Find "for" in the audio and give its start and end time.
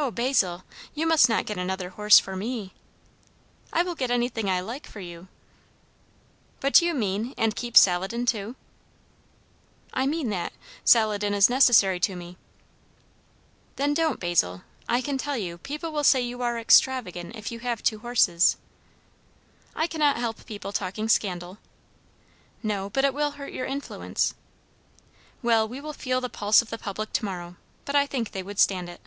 2.20-2.36, 4.86-5.00